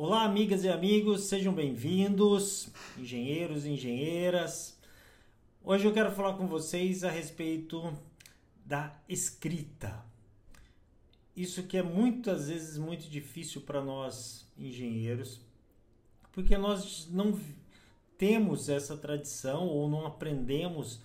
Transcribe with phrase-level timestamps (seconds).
[0.00, 4.78] Olá, amigas e amigos, sejam bem-vindos, engenheiros e engenheiras.
[5.60, 7.92] Hoje eu quero falar com vocês a respeito
[8.64, 10.04] da escrita.
[11.34, 15.40] Isso que é muitas vezes muito difícil para nós engenheiros,
[16.30, 17.36] porque nós não
[18.16, 21.00] temos essa tradição ou não aprendemos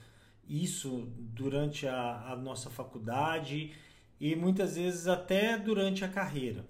[0.48, 3.74] isso durante a, a nossa faculdade
[4.20, 6.64] e muitas vezes até durante a carreira.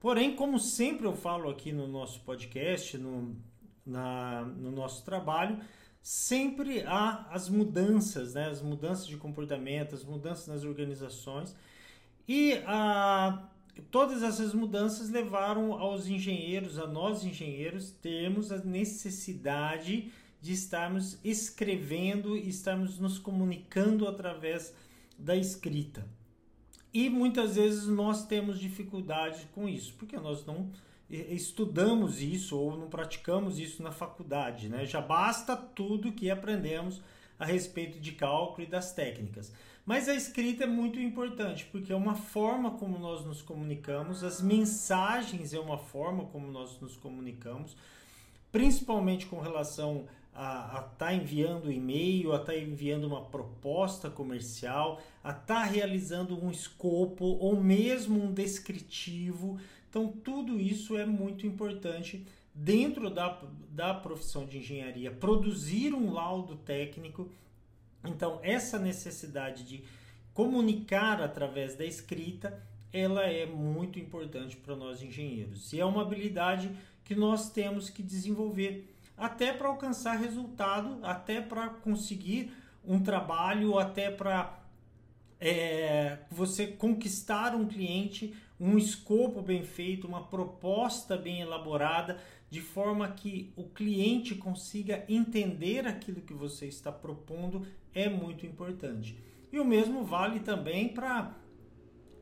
[0.00, 3.36] Porém, como sempre eu falo aqui no nosso podcast, no,
[3.84, 5.58] na, no nosso trabalho,
[6.00, 8.48] sempre há as mudanças, né?
[8.48, 11.54] as mudanças de comportamento, as mudanças nas organizações.
[12.28, 13.48] E a,
[13.90, 22.36] todas essas mudanças levaram aos engenheiros, a nós engenheiros, termos a necessidade de estarmos escrevendo
[22.36, 24.72] estarmos nos comunicando através
[25.18, 26.06] da escrita.
[26.92, 30.70] E muitas vezes nós temos dificuldade com isso, porque nós não
[31.10, 34.84] estudamos isso ou não praticamos isso na faculdade, né?
[34.84, 37.00] Já basta tudo que aprendemos
[37.38, 39.52] a respeito de cálculo e das técnicas.
[39.86, 44.42] Mas a escrita é muito importante, porque é uma forma como nós nos comunicamos, as
[44.42, 47.74] mensagens é uma forma como nós nos comunicamos,
[48.52, 50.06] principalmente com relação
[50.40, 55.64] a estar tá enviando e-mail, a estar tá enviando uma proposta comercial, a estar tá
[55.64, 59.58] realizando um escopo ou mesmo um descritivo.
[59.90, 65.10] Então, tudo isso é muito importante dentro da, da profissão de engenharia.
[65.10, 67.28] Produzir um laudo técnico.
[68.04, 69.82] Então, essa necessidade de
[70.32, 75.72] comunicar através da escrita, ela é muito importante para nós engenheiros.
[75.72, 76.70] E é uma habilidade
[77.04, 82.52] que nós temos que desenvolver até para alcançar resultado, até para conseguir
[82.84, 84.58] um trabalho, até para
[85.40, 92.18] é, você conquistar um cliente, um escopo bem feito, uma proposta bem elaborada,
[92.50, 99.18] de forma que o cliente consiga entender aquilo que você está propondo, é muito importante.
[99.52, 101.34] E o mesmo vale também para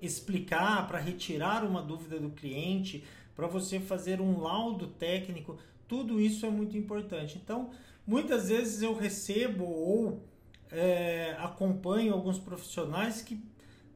[0.01, 5.59] explicar, para retirar uma dúvida do cliente, para você fazer um laudo técnico
[5.89, 7.41] tudo isso é muito importante.
[7.43, 7.71] Então,
[8.07, 10.23] muitas vezes eu recebo ou
[10.71, 13.41] é, acompanho alguns profissionais que,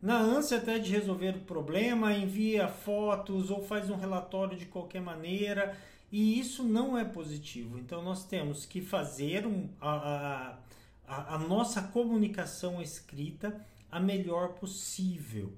[0.00, 5.00] na ânsia até de resolver o problema, envia fotos ou faz um relatório de qualquer
[5.00, 5.76] maneira,
[6.10, 7.78] e isso não é positivo.
[7.78, 10.56] Então, nós temos que fazer um, a,
[11.06, 15.52] a, a nossa comunicação escrita a melhor possível.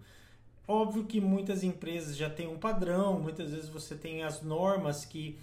[0.66, 5.38] Óbvio que muitas empresas já têm um padrão, muitas vezes você tem as normas que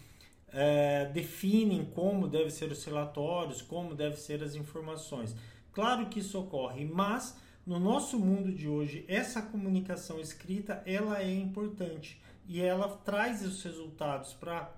[0.54, 5.36] é, definem como devem ser os relatórios, como devem ser as informações.
[5.72, 11.32] Claro que isso ocorre, mas no nosso mundo de hoje, essa comunicação escrita ela é
[11.32, 14.74] importante e ela traz os resultados para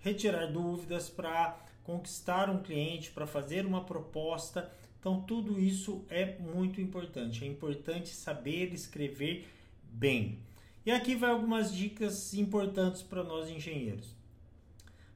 [0.00, 4.70] retirar dúvidas, para conquistar um cliente, para fazer uma proposta.
[4.98, 7.44] Então, tudo isso é muito importante.
[7.44, 9.46] É importante saber escrever
[9.84, 10.40] bem.
[10.84, 14.14] E aqui vai algumas dicas importantes para nós engenheiros.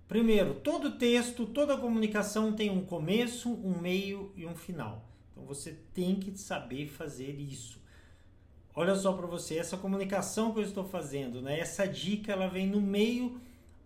[0.09, 5.05] Primeiro, todo texto, toda comunicação tem um começo, um meio e um final.
[5.33, 7.81] Então você tem que saber fazer isso.
[8.75, 11.59] Olha só para você, essa comunicação que eu estou fazendo, né?
[11.59, 13.41] Essa dica ela vem no meio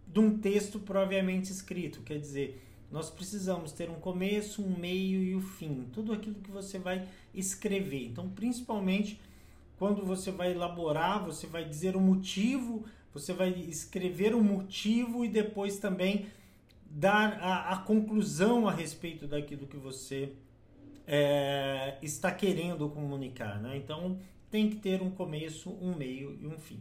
[0.07, 2.61] de um texto propriamente escrito, quer dizer,
[2.91, 6.79] nós precisamos ter um começo, um meio e o um fim, tudo aquilo que você
[6.79, 8.07] vai escrever.
[8.07, 9.21] Então, principalmente
[9.79, 15.29] quando você vai elaborar, você vai dizer o motivo você vai escrever o motivo e
[15.29, 16.27] depois também
[16.85, 20.33] dar a, a conclusão a respeito daquilo que você
[21.07, 23.61] é, está querendo comunicar.
[23.61, 23.77] Né?
[23.77, 24.19] Então
[24.51, 26.81] tem que ter um começo, um meio e um fim.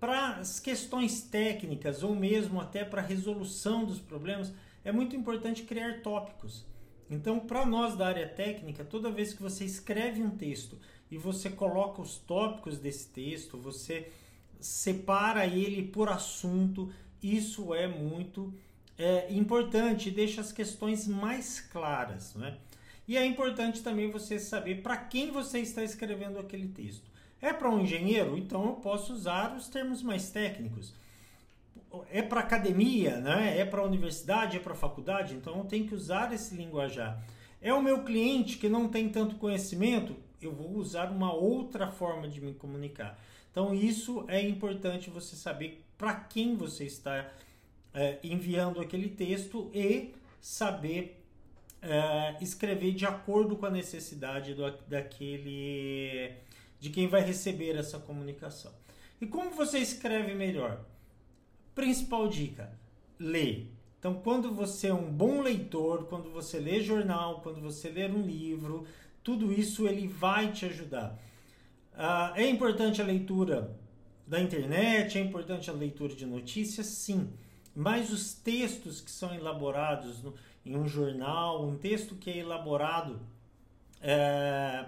[0.00, 4.52] Para as questões técnicas ou mesmo até para a resolução dos problemas,
[4.84, 6.66] é muito importante criar tópicos.
[7.08, 10.78] Então, para nós da área técnica, toda vez que você escreve um texto
[11.10, 14.10] e você coloca os tópicos desse texto, você
[14.64, 16.90] separa ele por assunto,
[17.22, 18.52] isso é muito
[18.96, 22.34] é, importante, deixa as questões mais claras.
[22.34, 22.56] Né?
[23.06, 27.10] E é importante também você saber para quem você está escrevendo aquele texto.
[27.42, 28.38] É para um engenheiro?
[28.38, 30.94] Então eu posso usar os termos mais técnicos.
[32.10, 33.58] É para academia, né?
[33.58, 37.22] é para universidade, é para faculdade, então eu tenho que usar esse linguajar.
[37.60, 40.16] É o meu cliente que não tem tanto conhecimento?
[40.40, 43.18] Eu vou usar uma outra forma de me comunicar.
[43.54, 47.32] Então, isso é importante você saber para quem você está
[47.94, 51.24] é, enviando aquele texto e saber
[51.80, 56.32] é, escrever de acordo com a necessidade do, daquele
[56.80, 58.72] de quem vai receber essa comunicação.
[59.20, 60.84] E como você escreve melhor?
[61.76, 62.76] Principal dica:
[63.20, 63.66] lê.
[64.00, 68.22] Então, quando você é um bom leitor, quando você lê jornal, quando você lê um
[68.22, 68.84] livro,
[69.22, 71.16] tudo isso ele vai te ajudar.
[71.94, 73.76] Uh, é importante a leitura
[74.26, 77.32] da internet, é importante a leitura de notícias, sim.
[77.74, 83.20] Mas os textos que são elaborados no, em um jornal, um texto que é elaborado
[84.00, 84.86] é,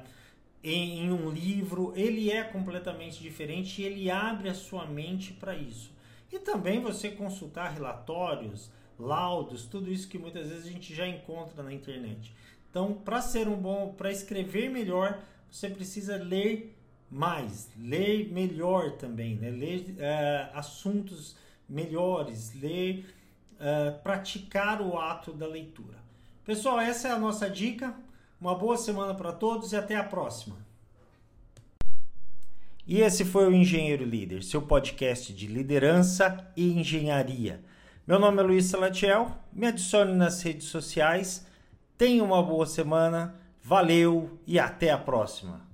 [0.63, 5.55] em, em um livro, ele é completamente diferente e ele abre a sua mente para
[5.57, 5.93] isso.
[6.33, 11.63] E também você consultar relatórios, laudos, tudo isso que muitas vezes a gente já encontra
[11.63, 12.35] na internet.
[12.71, 16.77] Então, para ser um bom, para escrever melhor, você precisa ler
[17.11, 19.51] mais, ler melhor também, né?
[19.51, 21.37] ler uh, assuntos
[21.69, 23.07] melhores, ler,
[23.55, 25.99] uh, praticar o ato da leitura.
[26.45, 27.95] Pessoal, essa é a nossa dica.
[28.41, 30.57] Uma boa semana para todos e até a próxima.
[32.87, 37.61] E esse foi o Engenheiro Líder, seu podcast de liderança e engenharia.
[38.07, 41.45] Meu nome é Luiz Salatiel, me adicione nas redes sociais.
[41.99, 45.66] Tenha uma boa semana, valeu e até a próxima.